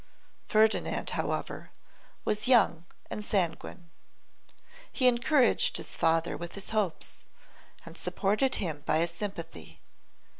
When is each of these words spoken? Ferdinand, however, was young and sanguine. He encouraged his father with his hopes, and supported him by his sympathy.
Ferdinand, 0.47 1.11
however, 1.11 1.69
was 2.25 2.47
young 2.47 2.85
and 3.11 3.23
sanguine. 3.23 3.91
He 4.91 5.05
encouraged 5.07 5.77
his 5.77 5.95
father 5.95 6.35
with 6.35 6.55
his 6.55 6.71
hopes, 6.71 7.27
and 7.85 7.95
supported 7.95 8.55
him 8.55 8.81
by 8.87 8.97
his 8.97 9.11
sympathy. 9.11 9.79